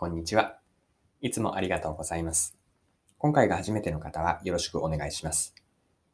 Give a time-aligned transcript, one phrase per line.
[0.00, 0.60] こんにちは。
[1.20, 2.56] いつもありがとうございます。
[3.18, 5.56] 今回が初めての方はよろしくお願いします。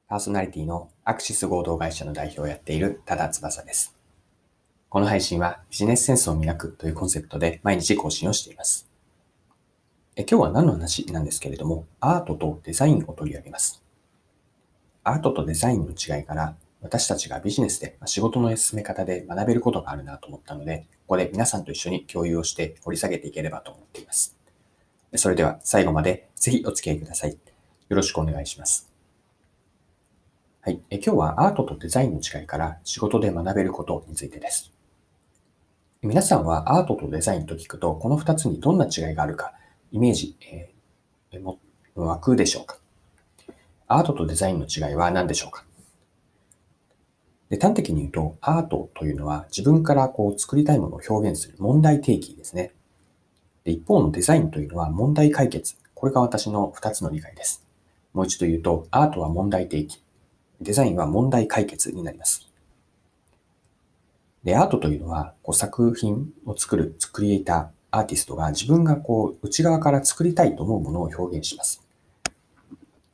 [0.09, 3.95] パーソナリティのアクシス合同会社の代表をやっている多田翼です。
[4.89, 8.89] この配信はビジネスセンスを磨くというコンセプトで毎日更新をしています。
[10.17, 13.83] え今日は何の話なんですけれども、アートとデザインを取り上げます。
[15.03, 24.37] アートとデザインの違いから私たちがビジネスで仕事の進め方で学べることがあるなと思ったので、ここで皆さんと一緒に共有をして掘り下げていければと思っています。
[25.17, 27.31] それでは最後までぜひお付き合いください。
[27.31, 27.39] よ
[27.97, 28.93] ろしくお願いします。
[30.61, 30.83] はい。
[30.91, 34.71] え今日はアートとデザインの違いから仕事で学べることについてです。
[36.03, 39.55] 皆さんはアートとデザインと聞くと、この2つにどんな違いがあるか、
[39.91, 41.59] イメージ、えー、も
[41.95, 42.77] 湧くでしょうか？
[43.87, 45.65] アートとデザインの違いは何でしょうか？
[47.55, 52.73] で端的に言うと、アートというのは自分からこう作りたいものを表現する問題提起ですね。
[53.63, 55.77] で一方のデザインというのは問題解決。
[55.95, 57.65] これが私の2つの理解です。
[58.13, 60.03] もう一度言うと、アートは問題提起。
[60.61, 62.51] デザインは問題解決になります。
[64.43, 71.84] で、アートというのは、こう作品を作るクリエイター、アーティストが自分がこう内側から作りたいと思うものを表現します。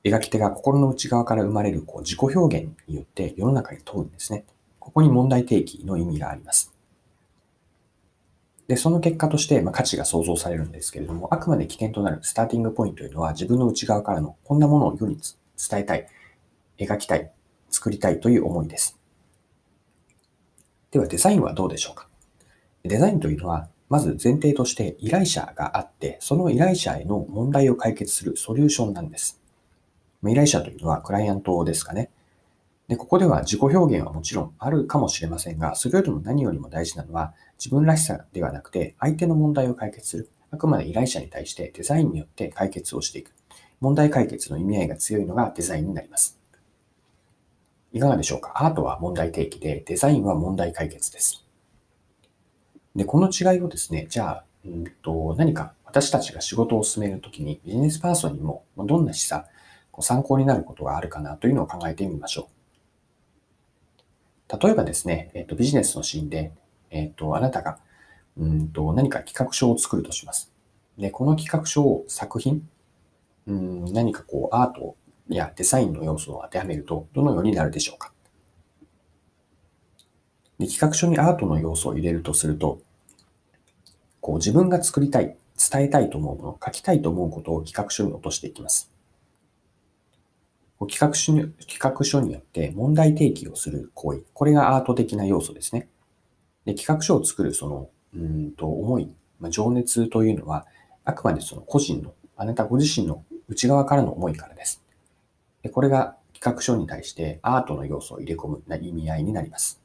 [0.02, 4.44] 描き手が心の内側から生まれるこう自己表現によって世の中に問うんですね。
[4.78, 6.74] ここに問題提起の意味があります。
[8.66, 15.18] で、その結果として、まあ、価値が想像されるんですけれども、あくまで起点となるスターティングポイントというのは自分の内側からのこんなものを世に
[15.56, 16.06] 伝えたい、
[16.78, 17.30] 描きたい、
[17.68, 18.96] 作りたいという思いです。
[20.92, 22.08] ではデザインはどうでしょうか？
[22.84, 29.39] デザインというのは、まず前提として依頼者があって、その依頼者への問題を解決するソリューションなんです。
[30.26, 32.10] 依頼者というのはクライアントですかね。
[32.88, 40.30] で、ここでは自己表現はもちろんあるかもしれませんが、それよりも何よりも大事なのは自分らしさではなくて相手の問題を解決する。
[40.50, 43.32] あくまで依頼者に対してデザインによって解決をしていく。
[43.80, 46.38] 問題解決の意味合いが強いのがデザインになります。
[47.92, 48.52] いかがでしょうか？
[48.56, 51.44] アートは問題提起で、デザインは問題解決です。
[52.94, 59.44] で、この違いをですね、じゃあ、うんと何か私たちが仕事を進めるときにビジネスパーソンにもどんな示唆、
[59.98, 62.48] 参考になることがあるかなというのを考えてみましょ
[64.48, 64.58] う。
[64.58, 66.52] 例えばですね、えっ、と、ビジネスのシーンで、
[66.90, 67.78] えっ、と、あなたが、
[68.36, 70.52] うんと、何か企画書を作るとします。
[70.98, 72.68] で、この企画書を作品、
[73.46, 74.96] うん、何かこう、アート
[75.28, 78.12] やデザインの要素を当てはめると、どのようになるでしょうか。
[80.58, 82.82] で企画書にアートの要素を入れるとすると、
[84.20, 85.36] こう自分が作りたい、
[85.70, 88.90] 伝えたいと思うもの、書きたいと思うことを企画書に落としていきます。
[90.86, 94.24] 企画書に企画書によって問題提起をする行為。
[94.32, 95.88] これがアート的な要素ですね。
[96.64, 100.66] で企画書を作るその、うんと思い、まあ、情熱というのは、
[101.04, 104.82] あくまでその個人の、あなたご自身の内側からの思いからです。
[105.62, 109.80] でこれが企画書に対してアートの要素を入れ込む意味合いになります。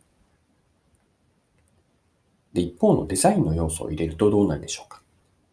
[2.53, 5.01] で、一方のデザインの要素を入れるとどうなるでしょうか。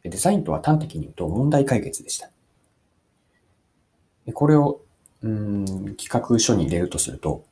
[0.04, 2.30] デザインとは端的に言うと問題解決でした。
[4.26, 4.80] でこれを
[5.22, 7.44] うん、企画書に入れるとすると、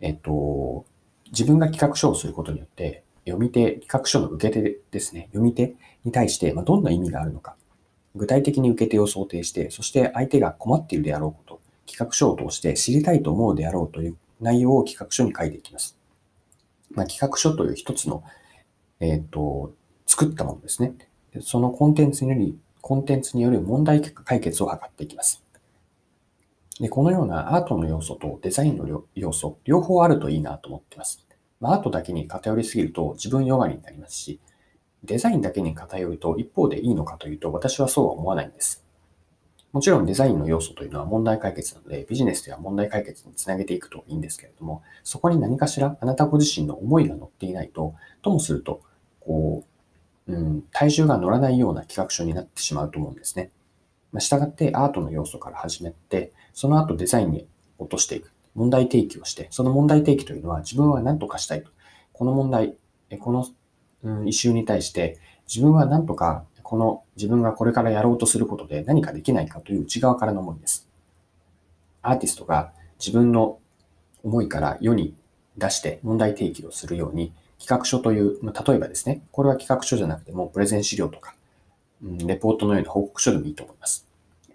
[0.00, 0.84] えっと、
[1.30, 5.74] 自分が企画書をすることによって、読み手、企画書の受け手ですね、読み手
[6.04, 7.56] に対して、まどんな意味があるのか、
[8.14, 15.98] 具体的に受け手を想定して、そして相手が困っているであろうこと、企画書を通して知りたいと思うであろうという内容を企画書に書いていきます。
[16.90, 18.22] まあ、企画書という一つの、
[19.00, 19.72] えっ、と、
[20.06, 20.94] 作ったものですね。
[21.40, 25.44] そのコンテンツにより、コンテンツによる問題解決を図っていきます。
[26.80, 31.26] で、このようなアートの要素とデザインの要素、両方あるといいなと思っています。
[31.60, 34.40] まあ、アートだけに偏りすぎると自分弱りになりますし、
[35.04, 38.84] デザインだけに偏ると一方でいいのかというと私はそうは思わないんです。
[39.72, 48.80] もちろんデザインの要素というのは問題解決なので、ビジネスでは問題解決につなげていくといいんですけれども、そこに何かしらあなたご自身の思いが乗っていないと、ともすると、
[49.20, 49.64] こ
[50.26, 53.50] う、うん、体重が乗らないような企画書になってしまうと思うんですね。
[54.12, 57.46] まあ、従ってアートの要素から始めて、その後デザインに
[57.78, 58.32] 落としていく。
[58.54, 61.70] 問題提起をして、その問題提起というのは自分は何とかしたいと。
[62.12, 62.74] この問題、
[63.20, 63.46] この、
[64.02, 70.86] うん、イシに対して自分は何とかこの自分がこれからやろうとすることで何かできないかという内側からの思いです。
[72.02, 73.58] アーティストが自分の
[74.22, 75.14] 思いから世に
[75.56, 81.34] 出して問題提起をするように企画書という、まあ例えばですね、これは企画書じゃなくてもプレゼン資料とか、
[82.02, 84.06] レポートのような報告書でもいいと思います。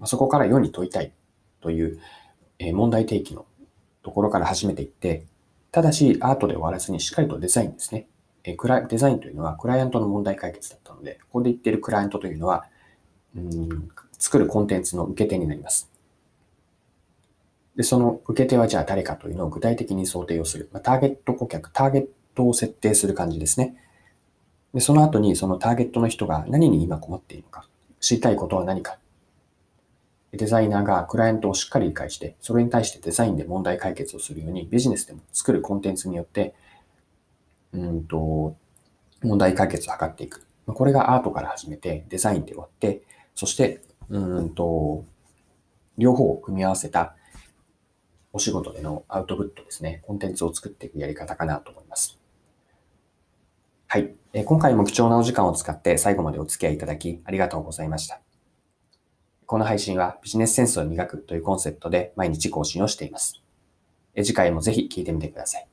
[0.05, 1.11] そこから世に問いたい
[1.61, 1.99] という
[2.73, 3.45] 問題提起の
[4.01, 5.25] ところから始めていって、
[5.71, 8.07] ただしアートで終わらずにしっかりとデザインですね。
[8.43, 8.57] デ
[8.97, 12.65] ザインというのはクライアントの問題解決だったので、ここで言っているクライアントというのは、
[13.35, 13.89] うん
[14.23, 15.91] 作るコンテンツの受け手になります。
[17.75, 20.69] で、その受け手はじゃあ誰かというのを具体的に想定をする。
[20.71, 23.75] まあ、ターゲット顧客、ターゲットを設定する感じですね。
[24.73, 27.67] で、その後にそのターゲットの人が何に今困っているのか、
[27.99, 28.97] 知りたいことは何か。
[30.31, 36.55] デザイナーがクライアントをしっかり理解して、それに対してデザインで問題解決をするように、ビジネスでも作るコンテンツによって、
[37.71, 38.55] うんと、
[39.21, 40.45] 問題解決を図っていく。
[40.65, 43.03] これがアートから始めて、デザインで終わって、
[43.35, 45.05] そして、うんと、
[45.99, 47.15] 両方を組み合わせた
[48.31, 52.22] お仕事でのアウトプットですね、コンテンツを作っていくやり方かなと思います。
[53.93, 54.15] はい。
[54.45, 58.21] 今回も貴重なお時間を使って最後までお付き合いいただきありがとうございました。
[59.45, 63.43] この配信はビジネスセンスを磨くというコンセプトで毎日更新をしています。
[64.15, 65.67] 次回もぜひ聞いてみてください。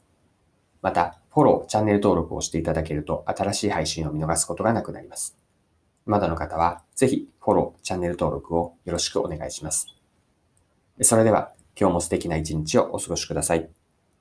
[0.83, 5.39] また、フォロー、チャンネル登録をしていただけると新しい配信を見逃すことがなくなります。
[6.05, 9.87] まだの方は、ぜひフォロー、チャンネル登録をよろしくお願いします。
[11.01, 13.71] それでは、今日も素敵な一日をお過ごしください。